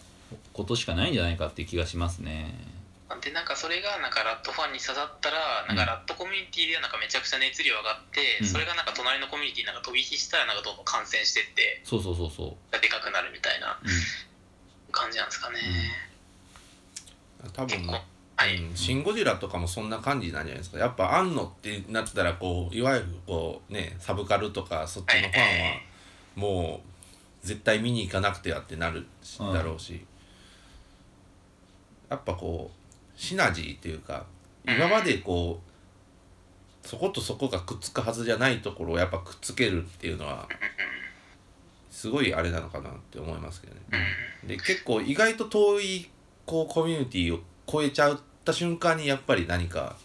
[0.53, 2.55] ことしかないんじゃないかっていう気がしますね。
[3.21, 8.47] でなんかそれがなんかラットファンに刺さったらなんかラットコミュニティではなんかめちゃくちゃ熱量上がって、うん。
[8.47, 13.91] それがなんか隣のコミュニティになんか飛び火したらなんかどんどん感染してってそうそうそうそう、でかくなるみたいなうん。
[14.93, 15.59] 感じなんですかね、
[17.59, 18.77] 多分はい、うん。
[18.77, 20.79] シン・ゴジラとかもそんな感じなんじゃないですか。
[20.79, 25.43] やっぱあんのってなったらこういわゆるこうねサブカルとかそっちのファン
[25.73, 25.81] は
[26.37, 26.81] も
[27.43, 29.05] う絶対見に行かなくてはってなる
[29.53, 30.05] だろうし。
[32.09, 34.25] やっぱこうシナジーっていうか
[34.65, 35.61] 今までこ
[36.85, 40.49] うそことそこがくっつくはずじゃないところをやっぱくっつけるっていうのは
[41.91, 43.81] すごいあれなのかなって思いますけどね。
[44.47, 46.09] で結構意外と遠い
[46.49, 49.97] こうコミュニティを超えちゃった瞬間にやっぱり何か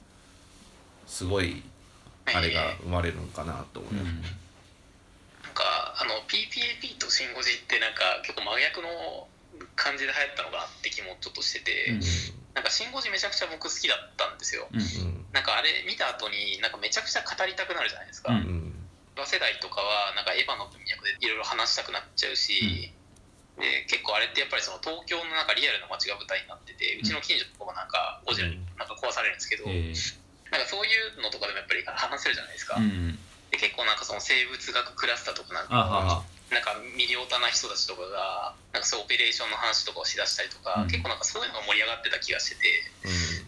[1.07, 1.63] すごい
[2.25, 4.21] あれが生まれるのかなと思います、うん。
[5.47, 5.63] なんか
[5.95, 9.27] あの PPAP とシン・ゴジってなんか結構真逆の
[9.79, 12.01] 感じで流行ったのかなって気もちょっとしてて、うん
[12.53, 14.67] なんかシン・ゴジめちゃくちゃ僕好きだったんですよ。
[14.69, 15.25] うんうん。
[15.33, 18.69] なんかあれ見た後になんかめちゃくちゃ語りたくなるじゃないですか、うん
[19.25, 22.91] 世代とかはなんかエヴァの文脈でいろいろ話したくなっちゃうし、
[23.59, 29.93] で結構あれってやっぱりその東京のなんかリアルな街が舞台になっててうちの近所とかもなんかゴジラになんか壊されるんですけど、え
[30.49, 33.17] なんかそういうのとかでもやっぱり話せるじゃないですか、ーうん。
[33.53, 36.23] で結構なんかその生物学クラスターとかなんてあはは。
[36.53, 40.87] なんかミリオタな人たちとかがなんかそういうオペレーションの話とかをしだしたりとか、うん。
[40.89, 42.85] 結構なんかそういうのが盛り上がってた気がしてて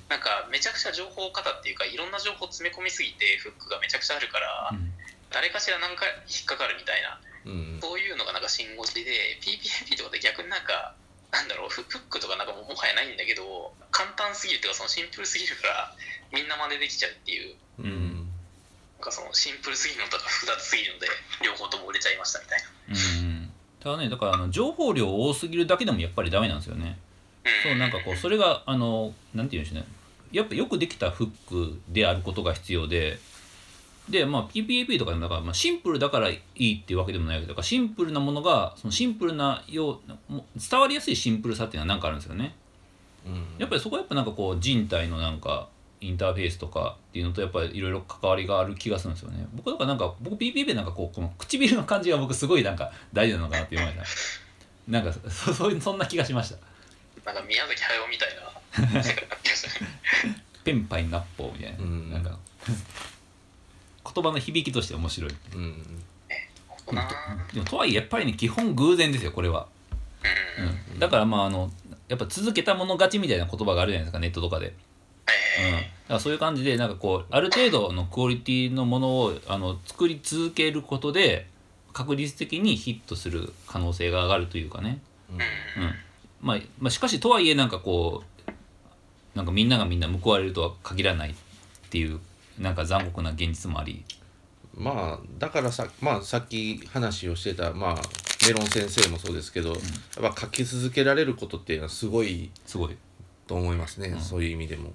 [0.09, 4.89] なんかめちゃくちゃ情報型っていうかいろんな情報詰め込みすぎてフックがめちゃくちゃあるから、うん。
[5.29, 7.51] 誰かしらなんか引っかかるみたいなうん。
[7.51, 10.95] うんそういうのがなんか信号字で PPAP とかって逆になんか
[11.31, 15.95] なんだろうフフックとかなんかもうもはやないんだけど簡単すぎるっていうかそのシンプルすぎるから
[16.33, 17.55] みんな真似できちゃうっていう。
[17.79, 18.27] うん。
[18.97, 21.07] なんかそのシンプルすぎるのとか複雑すぎるので
[21.43, 22.65] 両方とも売れちゃいましたみたいな。
[22.89, 23.51] うん。
[23.79, 26.97] ただねだからあの情報量多すぎるだけでもやっぱりダメなんですよね。
[27.63, 29.87] そうなんかこうそれがあのなんて言うんでしょうね。
[30.31, 33.19] やっぱよくできたフックであることが必要で
[34.09, 42.55] でまあ PPAP とかだから、まあ、シンプルだからいいっていうわけでもないけどシンプルなものがそのシンプルなよう伝わりやすいシンプルさっていうのは何かあるんですよね。
[43.25, 43.45] うん。
[43.57, 45.67] やっぱりそこはやっぱなんかこう人体のなんか
[46.01, 49.47] インターフェースとかっていうのとやっぱりいろいろ関わりがある気がするんですよね。
[49.55, 54.15] 僕だからなんか僕 PPAP でなんかこうこの唇の感じが僕すごいなんか大事なのかなって思いまし
[54.87, 56.57] たなんかそそういうそんな気がしました。
[57.25, 58.45] なんか宮崎駿みたいな。
[60.63, 62.11] ペンパイナッポーみたいな,、うん。
[62.11, 62.37] なんか
[64.15, 65.31] 言葉の響きとして面白い。
[65.55, 65.83] うん
[67.53, 69.67] でもとはいえやっぱりね基本偶然ですよこれは、
[70.59, 70.93] うん。
[70.93, 71.71] うん、だからまああの
[72.07, 74.75] やっぱ続けたもの勝ちみたいな言葉があるじゃないですかネットとかで、うん、だ
[75.79, 81.47] えからそういう感じでなんかこうある程度のクオリティのものをあの作り続けることで
[81.93, 84.99] 確率的にヒットする可能性が上がるというかね、
[85.31, 85.37] うん。
[86.41, 88.51] まあ、まあしかしとはいえなんかこう
[89.33, 91.33] なんかみんながみんな報われるとは限らないっ
[91.89, 92.19] ていう
[92.59, 94.03] なんか残酷な現実もあり。
[94.73, 97.95] まあだからさ,、まあ、さっき話をしてた、まあ、
[98.45, 99.75] メロン先生もそうですけど、や
[100.29, 102.97] っぱ書き続けられることっていうのはすごいすごい。
[103.47, 104.91] と思いますね、そういう意味でも。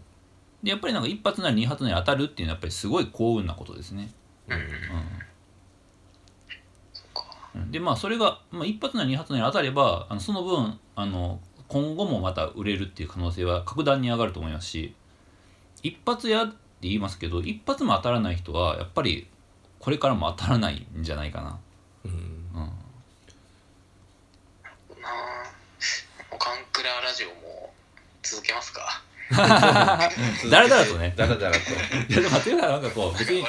[0.62, 4.10] でやっぱりなんか一発なり二発なり当たるっていうのはやっぱりすごい幸運なことですね、
[4.48, 4.56] うん。
[7.56, 7.70] うん。
[7.70, 14.94] でまあそれが、まあ、一発なり二発なり当たればあのその分あの今後もまた売れるっていう可能性は格段に上がると思いますし
[15.82, 19.26] 一発や言いますけど一発も当たらない人はやっぱり
[19.78, 21.58] これからも当たらないんじゃないかな、
[22.04, 22.10] うん。
[22.10, 22.22] うん、
[25.00, 25.10] なあ
[26.30, 27.72] おかんくらラジオも
[28.22, 29.02] 続けますか？
[29.30, 31.14] だらだらとね。
[31.16, 31.58] だらだらと。
[32.12, 33.44] いやでもっていうかなんかこう別に、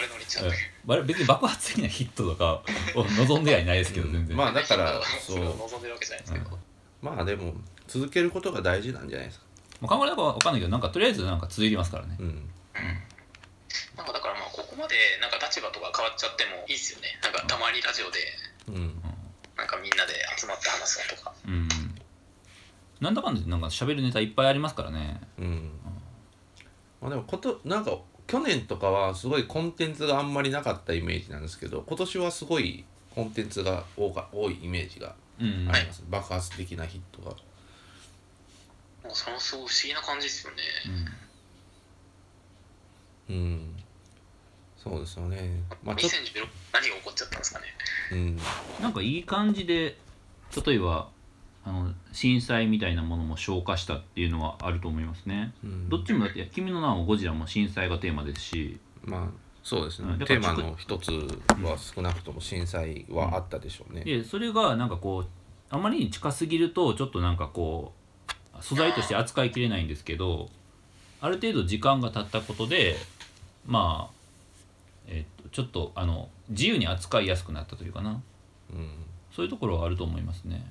[1.07, 2.61] 別に爆発的なヒットとか
[2.95, 5.43] を望んではいないですけど全然、まあだからそそう。
[5.43, 6.59] 望んでるわけじゃないですけど、
[7.01, 7.53] まあでも
[7.87, 9.45] 続けることが大事なんじゃないですか。
[9.81, 12.15] まあ、考えなかわかんないけどなんかとりあえずなんか続いてますからね。
[12.19, 12.49] うん。
[13.97, 18.19] なんかだからまあここまでなんか立場とか変わっちゃってもいいっすよねなんかたまにラジオで
[18.67, 19.01] うん。
[19.57, 21.67] なんかみんなで集まって話すのとかうん
[22.99, 25.71] なんだかんだでなんか喋るネタいっぱいありますからねうん。
[27.01, 37.35] まあでもことなんか去年とかはすごいコンテンツがあんまりなかったイメージなんですけど今年はすごいコンテンツが多か多いイメージがうん、あります、爆発的なヒットが。
[39.03, 41.05] もうそのすごい不思議な感じですよね、うん。
[44.77, 45.63] そうですよね。
[45.83, 47.65] まあちょっ2016何が起こっちゃったんですかね。
[48.09, 48.37] と、うん。
[48.81, 49.97] なんかいい感じで
[50.65, 51.09] 例えば
[51.63, 55.89] あの震災みたいなものも消化したっていうのはあると思いますね、うん。
[55.89, 58.79] どっちもだって「君の名はゴジラ」も震災がテーマですし。
[59.03, 60.17] まあそうですね。
[60.25, 64.03] テらーマの一つは少なくとも震災はあったでしょうね。
[64.03, 65.27] でそれがなんかこう
[65.69, 67.93] あまりに近すぎるとちょっとなんかこ
[68.59, 70.49] う素材として扱いきれないんですけど
[71.21, 72.97] ある程度時間が経ったことで
[73.65, 74.21] まあ
[75.07, 78.21] えっとちょっとあの自由に扱いやすくなったというかな。
[78.71, 78.89] うん。
[79.35, 80.65] そういうところはあると思いますね。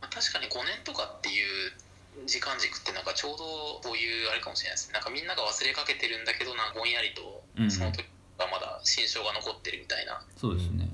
[0.00, 3.44] まあ確かに5年とかっていう時間軸ってなんかちょうど
[3.82, 4.94] こういうあれかもしれないですね。
[4.94, 8.06] なんかみんなが忘れかけてるんだけどなんかぼんやりとうんその時
[8.38, 10.88] がまだ心象が残ってるみたいな、そうですね。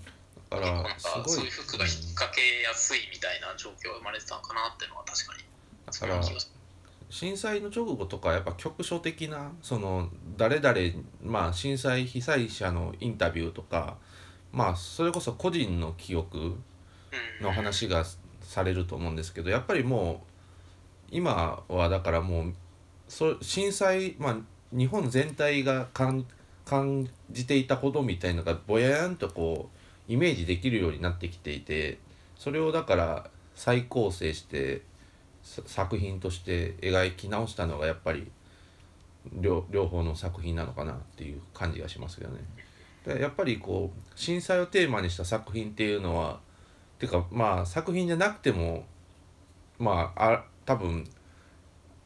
[0.51, 5.45] だか結構なんらすごいかそういう服が引っ掛けやすいみたいな状況が生まれてたのかなっていうのは確かに
[5.91, 6.27] そだから
[7.11, 10.79] 震災の直後とかやっぱ局所的なその誰々
[11.23, 13.97] まあ震災被災者のインタビューとか
[14.53, 16.57] まあそれこそ個人の記憶
[17.43, 18.05] の話が
[18.43, 20.17] されると思うんですけどやっぱりもう
[21.11, 22.55] 今はだからもう
[23.09, 24.37] そ震災まあ
[24.73, 26.25] 日本全体が感
[26.65, 29.69] 感じていたことみたいのがぼややんとこ
[30.09, 31.99] うイメージできるようになってきていて
[32.37, 34.90] それをだから再構成してさ
[35.43, 38.31] 作品として描き直したのがやっぱり
[39.41, 42.41] 両方の作品なのかなっていう感じがしますけどね。
[43.19, 46.41] やっぱりこう震災をテーマにした作品っていうのは
[46.99, 48.85] ていうかまあ作品じゃなくても
[49.79, 51.09] まああ多分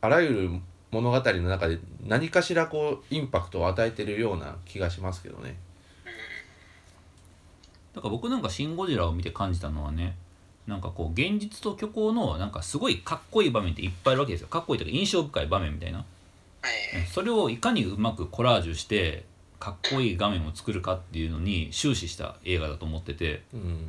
[0.00, 0.50] あらゆる
[0.92, 5.56] 物語の中で何かしらこうインパクトを与えてるような気がしますけどね。
[7.92, 10.16] だから僕なんか「シン・ゴジラ」を見て感じたのはね
[10.66, 14.48] なんかこう現実と虚構のなんかすごいかっこいい場面っていっぱいあるわけですよ。
[14.48, 15.98] かっこいいというか印象深い場面みたいな。
[15.98, 16.04] は
[16.70, 17.06] い。
[17.12, 19.24] それをいかにうまくコラージュして
[19.60, 23.42] かっこいい画面を作るかっていうのに終始した映画だと思ってて。
[23.52, 23.86] うん。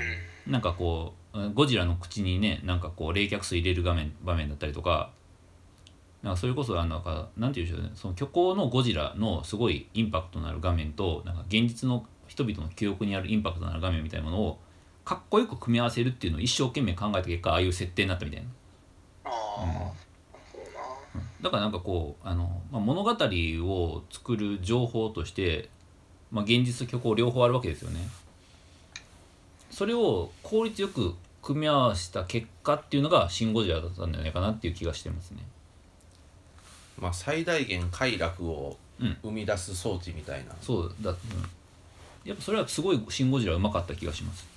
[0.47, 5.09] なんかこうゴジラの口にねなんかこう冷却水入れる画面場面だったりとか
[6.23, 14.59] なんかそれこそあのなんかなんていうんでしょうねその虚構のゴジラのすごいインパクトのある画面となんか現実の人々の記憶にあるインパクトのある画面みたいなものを
[15.05, 18.47] かっこよく組み合わせるっていうのを一生懸命考えた結果ああいう設定になったみたいな
[19.25, 19.91] あ
[21.41, 25.69] だからなんかこうあの、まあ、物語を作る情報として、
[26.31, 27.99] まあ、現実と虚構両方あるわけですよね。
[29.69, 35.45] それを効率よく組み合わせた結果っていうのが「シン・ゴジラ」だったんじゃないかなっていう気がしてますね。
[36.97, 40.55] まあ最大限快楽をうん生み出す装置みたいな。
[40.61, 41.17] そうだ、うん、
[42.23, 44.54] やっぱそれはすごい「シン・ゴジラ」うまかった気がします。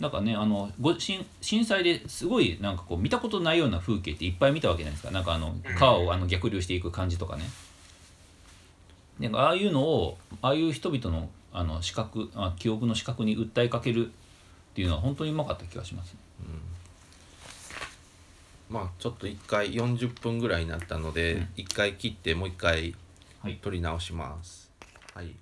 [0.00, 5.12] なんかねあのご震震災ですごいなんかこう見たことないような風景っていっぱい見たわけじゃないですか。
[5.12, 7.44] なんかあの川をあの逆流していく感じとかね。
[9.18, 14.10] なんかああいうのをああいう人々のあの視覚あ記憶の視覚に訴えかけるっ
[14.74, 16.16] ていうのは本当にうまかった気がします。
[18.70, 21.48] まあちょっと一回40分ぐらいになったので、うん。
[21.56, 22.94] 一回切ってもう一回
[23.42, 23.58] はい。
[23.60, 24.70] 撮り直します。
[25.12, 25.34] はい